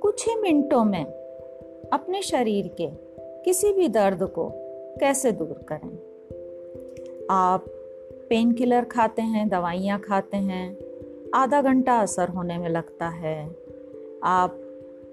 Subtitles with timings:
[0.00, 1.04] कुछ ही मिनटों में
[1.92, 2.88] अपने शरीर के
[3.44, 4.52] किसी भी दर्द को
[5.00, 5.98] कैसे दूर करें?
[7.30, 7.64] आप
[8.30, 10.78] पेन किलर खाते हैं, दवाइयाँ खाते हैं,
[11.34, 13.56] आधा घंटा असर होने में लगता है।
[14.22, 14.60] आप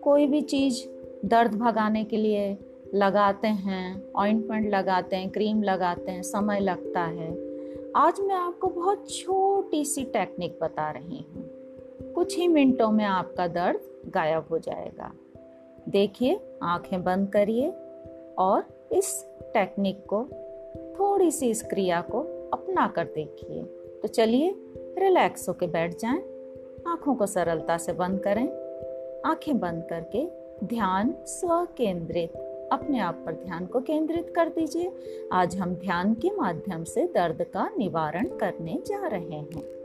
[0.04, 0.88] कोई भी चीज़
[1.28, 2.58] दर्द भगाने के लिए
[2.96, 7.32] लगाते हैं ऑइंटमेंट लगाते हैं क्रीम लगाते हैं समय लगता है।
[7.96, 11.44] आज मैं आपको बहुत छोटी सी टेक्निक बता रही हूँ।
[12.14, 13.80] कुछ ही मिनटों में आपका दर्द
[14.12, 15.12] गायब हो जाएगा।
[15.90, 17.70] देखिए आँखें बंद करिए
[18.38, 20.24] और इस टेक्निक को
[21.00, 23.64] थोड़ी सी इस क्रिया को अपना कर देखिए।
[24.02, 24.56] तो चलिए
[24.98, 26.22] रिलैक्स होकर बैठ जाएँ,
[26.88, 28.48] आँखों को सरलता से बंद करें।
[29.26, 30.28] आँखें बंद करके
[30.66, 32.34] ध्यान स्व केंद्रित
[32.72, 34.94] अपने आप पर ध्यान को केंद्रित कर दीजिए।
[35.32, 39.84] आज हम ध्यान के माध्यम से दर्द का निवारण करने जा रहे हैं।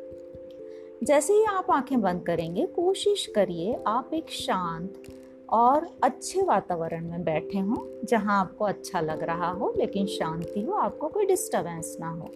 [1.04, 5.02] जैसे ही आप आँखें बंद करेंगे, कोशिश करिए आप एक शांत
[5.48, 10.72] और अच्छे वातावरण में बैठे हों, जहाँ आपको अच्छा लग रहा हो, लेकिन शांति हो,
[10.72, 12.30] आपको कोई डिस्टरबेंस ना हो।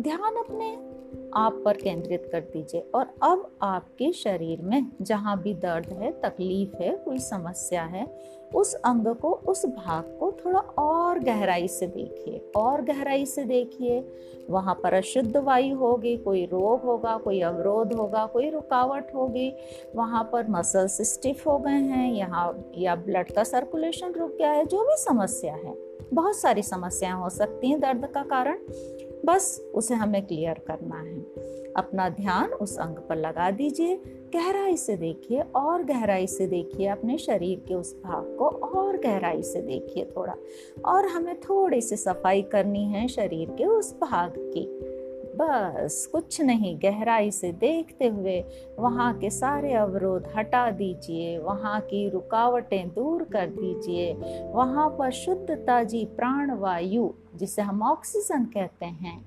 [0.00, 0.97] ध्यान अपने
[1.34, 6.82] आप पर केंद्रित कर दीजिए। और अब आपके शरीर में जहाँ भी दर्द है, तकलीफ़
[6.82, 8.18] है, कोई समस्या है,
[8.54, 14.12] उस अंग को, उस भाग को थोड़ा और गहराई से देखिए। और गहराई से देखिए।
[14.50, 19.52] वहाँ पर अशुद्ध वायु होगी, कोई रोग होगा, कोई अवरोध होगा, कोई रुकावट होगी।
[19.96, 24.66] वहाँ पर मसल्स स्टिफ हो गए हैं, यहाँ या ब्लड का सर्कुलेशन रुक गया है,
[24.66, 25.74] जो भी समस्या है।
[26.12, 28.58] बहुत सारी समस्याएँ हो सकती हैं दर्द का कारण।
[29.26, 31.20] बस उसे हमें क्लियर करना है।
[31.76, 33.96] अपना ध्यान उस अंग पर लगा दीजिए।
[34.34, 39.42] गहराई से देखिए और गहराई से देखिए अपने शरीर के उस भाग को और गहराई
[39.42, 40.34] से देखिए थोड़ा।
[40.84, 44.87] और हमें थोड़ी सी सफ़ाई करनी है शरीर के उस भाग की।
[45.38, 48.40] बस कुछ नहीं, गहराई से देखते हुए
[48.78, 54.12] वहाँ के सारे अवरोध हटा दीजिए, वहाँ की रुकावटें दूर कर दीजिए,
[54.54, 59.18] वहाँ पर शुद्ध ताजी प्राण वायु जिसे हम ऑक्सीजन कहते हैं,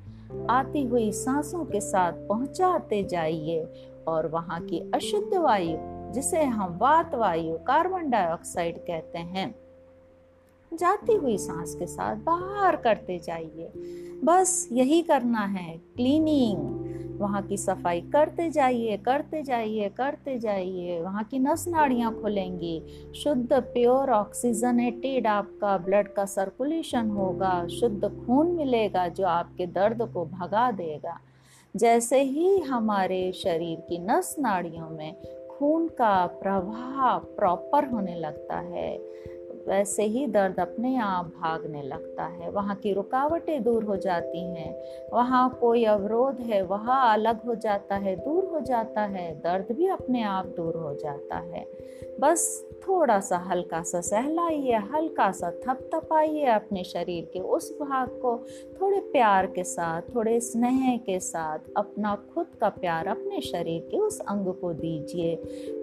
[0.49, 3.63] आती हुई सांसों के साथ पहुँचाते जाइए
[4.07, 5.77] और वहाँ की अशुद्ध वायु,
[6.13, 9.53] जिसे हम वात वायु, कार्बन डाइऑक्साइड कहते हैं।
[10.73, 13.71] जाती हुई सांस के साथ बाहर करते जाइए।
[14.23, 21.23] बस यही करना है क्लीनिंग वहाँ की सफ़ाई करते जाइए करते जाइए करते जाइए। वहाँ
[21.23, 29.07] की नस नाड़ियाँ खुलेंगी। शुद्ध प्योर ऑक्सीजनेटेड आपका ब्लड का सर्कुलेशन होगा। शुद्ध खून मिलेगा
[29.07, 31.19] जो आपके दर्द को भगा देगा।
[31.75, 35.15] जैसे ही हमारे शरीर की नस नाड़ियों में
[35.51, 38.97] खून का प्रवाह प्रॉपर होने लगता है
[39.67, 44.75] वैसे ही दर्द अपने आप भागने लगता है। वहाँ की रुकावटें दूर हो जाती हैं।
[45.13, 49.87] वहाँ कोई अवरोध है, वहाँ अलग हो जाता है, दूर हो जाता है, दर्द भी
[49.87, 51.67] अपने आप दूर हो जाता है।
[52.19, 58.45] बस थोड़ा सा हल्का सा सहलाइए हल्का सा थपथपाइए अपने शरीर के उस भाग को।
[58.81, 63.97] थोड़े प्यार के साथ, थोड़े स्नेह के साथ अपना खुद का प्यार अपने शरीर के
[63.97, 65.35] उस अंग को दीजिए।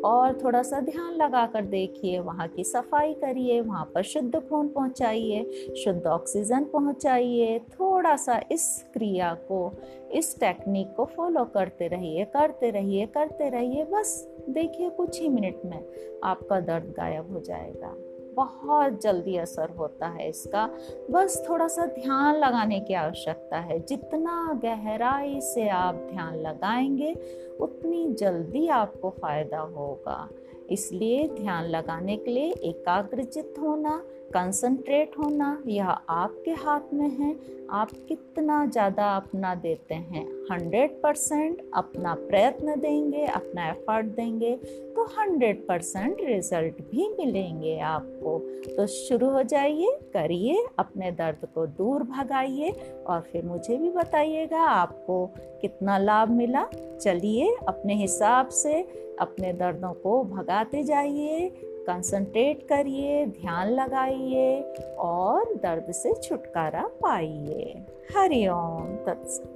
[0.04, 4.68] और थोड़ा सा ध्यान लगा कर देखिए, वहाँ की सफ़ाई करिए वहाँ पर शुद्ध खून
[4.68, 5.50] पहुँचाइए,
[5.84, 9.72] शुद्ध ऑक्सीजन पहुँचाइए। थोड़ा सा इस क्रिया को,
[10.12, 15.56] इस टेक्निक को फॉलो करते रहिए करते रहिए करते रहिए। बस देखिए कुछ ही मिनट
[15.64, 15.84] में
[16.24, 17.94] आपका दर्द गायब हो जाएगा।
[18.34, 20.70] बहुत जल्दी असर होता है इसका।
[21.10, 27.14] बस थोड़ा सा ध्यान लगाने की आवश्यकता है। जितना गहराई से आप ध्यान लगाएँगे,
[27.60, 30.28] उतनी जल्दी आपको फ़ायदा होगा।
[30.70, 34.02] इसलिए ध्यान लगाने के लिए एकाग्रचित होना
[34.34, 37.34] कंसंट्रेट होना, यह आपके हाथ में है।
[37.72, 40.24] आप कितना ज़्यादा अपना देते हैं?
[40.50, 44.54] हंड्रेड परसेंट अपना प्रयत्न देंगे, अपना एफर्ट देंगे
[44.96, 51.66] तो हंड्रेड परसेंट रिज़ल्ट भी मिलेंगे आपको। तो शुरू हो जाइए, करिए, अपने दर्द को
[51.68, 52.70] दूर भगाइए
[53.06, 55.26] और फिर मुझे भी बताइएगा आपको
[55.62, 58.80] कितना लाभ मिला। चलिए, अपने हिसाब से
[59.20, 61.48] अपने दर्दों को भगाते जाइए
[61.86, 64.60] कंसंट्रेट करिए, ध्यान लगाइए
[64.98, 67.86] और दर्द से छुटकारा पाइए।
[68.16, 69.54] हरिओम तत्सत।